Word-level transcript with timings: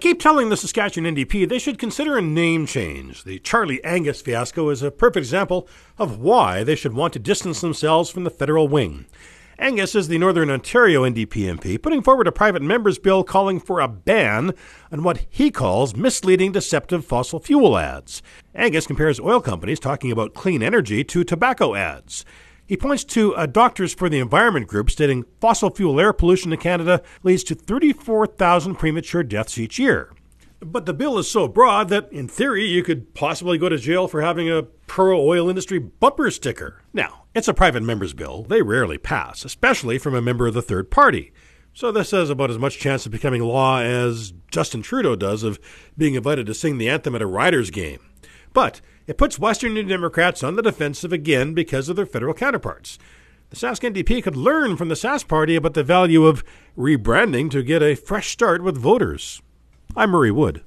keep 0.00 0.18
telling 0.18 0.48
the 0.48 0.56
Saskatchewan 0.56 1.14
NDP 1.14 1.48
they 1.48 1.58
should 1.58 1.78
consider 1.78 2.16
a 2.16 2.22
name 2.22 2.66
change. 2.66 3.24
The 3.24 3.38
Charlie 3.38 3.84
Angus 3.84 4.22
fiasco 4.22 4.70
is 4.70 4.82
a 4.82 4.90
perfect 4.90 5.18
example 5.18 5.68
of 5.98 6.18
why 6.18 6.64
they 6.64 6.74
should 6.74 6.94
want 6.94 7.12
to 7.12 7.18
distance 7.18 7.60
themselves 7.60 8.10
from 8.10 8.24
the 8.24 8.30
federal 8.30 8.66
wing. 8.66 9.06
Angus 9.58 9.94
is 9.94 10.08
the 10.08 10.16
Northern 10.16 10.48
Ontario 10.48 11.02
NDP 11.02 11.58
MP, 11.58 11.80
putting 11.80 12.02
forward 12.02 12.26
a 12.26 12.32
private 12.32 12.62
member's 12.62 12.98
bill 12.98 13.22
calling 13.22 13.60
for 13.60 13.78
a 13.78 13.88
ban 13.88 14.54
on 14.90 15.02
what 15.02 15.26
he 15.28 15.50
calls 15.50 15.94
misleading, 15.94 16.52
deceptive 16.52 17.04
fossil 17.04 17.38
fuel 17.38 17.76
ads. 17.76 18.22
Angus 18.54 18.86
compares 18.86 19.20
oil 19.20 19.42
companies 19.42 19.78
talking 19.78 20.10
about 20.10 20.32
clean 20.32 20.62
energy 20.62 21.04
to 21.04 21.24
tobacco 21.24 21.74
ads. 21.74 22.24
He 22.70 22.76
points 22.76 23.02
to 23.06 23.34
a 23.36 23.48
Doctors 23.48 23.92
for 23.92 24.08
the 24.08 24.20
Environment 24.20 24.68
group 24.68 24.90
stating 24.90 25.24
fossil 25.40 25.70
fuel 25.70 25.98
air 25.98 26.12
pollution 26.12 26.52
in 26.52 26.60
Canada 26.60 27.02
leads 27.24 27.42
to 27.42 27.56
34,000 27.56 28.76
premature 28.76 29.24
deaths 29.24 29.58
each 29.58 29.76
year. 29.80 30.12
But 30.60 30.86
the 30.86 30.94
bill 30.94 31.18
is 31.18 31.28
so 31.28 31.48
broad 31.48 31.88
that, 31.88 32.12
in 32.12 32.28
theory, 32.28 32.66
you 32.66 32.84
could 32.84 33.12
possibly 33.12 33.58
go 33.58 33.68
to 33.68 33.76
jail 33.76 34.06
for 34.06 34.22
having 34.22 34.48
a 34.48 34.62
pro 34.86 35.20
oil 35.20 35.48
industry 35.48 35.80
bumper 35.80 36.30
sticker. 36.30 36.80
Now, 36.92 37.24
it's 37.34 37.48
a 37.48 37.54
private 37.54 37.82
member's 37.82 38.14
bill. 38.14 38.44
They 38.44 38.62
rarely 38.62 38.98
pass, 38.98 39.44
especially 39.44 39.98
from 39.98 40.14
a 40.14 40.22
member 40.22 40.46
of 40.46 40.54
the 40.54 40.62
third 40.62 40.92
party. 40.92 41.32
So 41.74 41.90
this 41.90 42.12
has 42.12 42.30
about 42.30 42.50
as 42.50 42.58
much 42.60 42.78
chance 42.78 43.04
of 43.04 43.10
becoming 43.10 43.42
law 43.42 43.80
as 43.80 44.32
Justin 44.52 44.82
Trudeau 44.82 45.16
does 45.16 45.42
of 45.42 45.58
being 45.98 46.14
invited 46.14 46.46
to 46.46 46.54
sing 46.54 46.78
the 46.78 46.88
anthem 46.88 47.16
at 47.16 47.22
a 47.22 47.26
Riders 47.26 47.70
game. 47.70 48.09
But 48.52 48.80
it 49.06 49.18
puts 49.18 49.38
Western 49.38 49.74
New 49.74 49.82
Democrats 49.82 50.42
on 50.42 50.56
the 50.56 50.62
defensive 50.62 51.12
again 51.12 51.54
because 51.54 51.88
of 51.88 51.96
their 51.96 52.06
federal 52.06 52.34
counterparts. 52.34 52.98
The 53.50 53.56
Sask 53.56 53.82
NDP 53.82 54.22
could 54.22 54.36
learn 54.36 54.76
from 54.76 54.88
the 54.88 54.94
Sask 54.94 55.26
Party 55.26 55.56
about 55.56 55.74
the 55.74 55.82
value 55.82 56.26
of 56.26 56.44
rebranding 56.78 57.50
to 57.50 57.62
get 57.62 57.82
a 57.82 57.96
fresh 57.96 58.28
start 58.28 58.62
with 58.62 58.76
voters. 58.76 59.42
I'm 59.96 60.10
Murray 60.10 60.30
Wood. 60.30 60.62